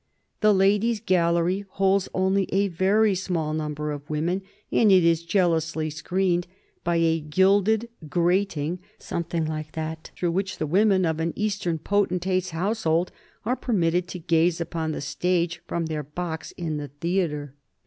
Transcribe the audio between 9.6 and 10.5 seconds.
that through